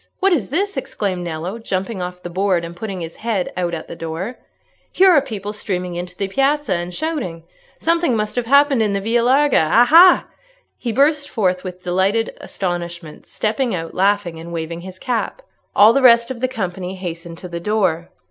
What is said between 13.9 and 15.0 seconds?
laughing and waving his